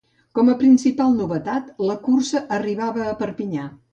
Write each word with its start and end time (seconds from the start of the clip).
Com 0.37 0.47
a 0.51 0.53
principal 0.61 1.11
novetat, 1.17 1.69
la 1.89 1.97
cursa 2.07 2.43
arribava 2.57 3.07
a 3.09 3.15
Perpinyà. 3.23 3.71